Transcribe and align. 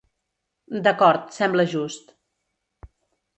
D'acord, 0.87 1.27
sembla 1.35 1.67
just. 1.75 2.09